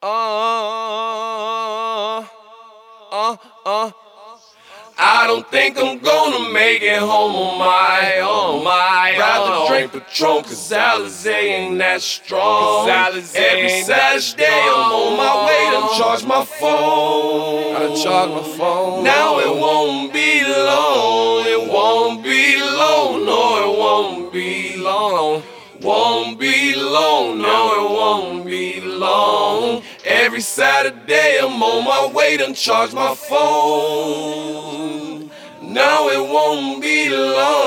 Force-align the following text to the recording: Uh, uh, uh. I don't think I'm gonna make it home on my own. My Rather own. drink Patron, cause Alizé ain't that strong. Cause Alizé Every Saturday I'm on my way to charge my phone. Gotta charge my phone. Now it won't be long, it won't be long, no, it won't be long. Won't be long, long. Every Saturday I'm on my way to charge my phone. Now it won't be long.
Uh, 0.00 0.06
uh, 3.10 3.36
uh. 3.66 3.90
I 4.96 5.26
don't 5.26 5.50
think 5.50 5.76
I'm 5.76 5.98
gonna 5.98 6.52
make 6.52 6.82
it 6.82 7.00
home 7.00 7.34
on 7.34 7.58
my 7.58 8.20
own. 8.20 8.62
My 8.62 9.16
Rather 9.18 9.52
own. 9.54 9.66
drink 9.66 9.90
Patron, 9.92 10.44
cause 10.44 10.70
Alizé 10.70 11.32
ain't 11.32 11.78
that 11.78 12.00
strong. 12.00 12.86
Cause 12.86 13.14
Alizé 13.14 13.36
Every 13.38 13.82
Saturday 13.82 14.46
I'm 14.46 14.92
on 14.92 15.16
my 15.16 15.46
way 15.48 15.70
to 15.74 15.98
charge 15.98 16.24
my 16.24 16.44
phone. 16.44 17.72
Gotta 17.72 18.00
charge 18.00 18.30
my 18.30 18.56
phone. 18.56 19.02
Now 19.02 19.40
it 19.40 19.50
won't 19.50 20.12
be 20.12 20.44
long, 20.44 21.44
it 21.44 21.72
won't 21.72 22.22
be 22.22 22.56
long, 22.56 23.24
no, 23.26 23.72
it 23.72 23.78
won't 23.78 24.32
be 24.32 24.76
long. 24.76 25.42
Won't 25.80 26.40
be 26.40 26.74
long, 26.74 26.77
long. 29.68 29.82
Every 30.04 30.40
Saturday 30.40 31.38
I'm 31.40 31.62
on 31.62 31.84
my 31.84 32.06
way 32.12 32.36
to 32.36 32.52
charge 32.54 32.92
my 32.92 33.14
phone. 33.14 34.18
Now 35.62 36.08
it 36.08 36.20
won't 36.20 36.82
be 36.82 37.10
long. 37.10 37.57